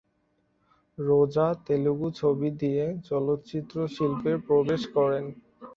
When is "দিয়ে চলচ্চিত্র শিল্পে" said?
2.61-4.33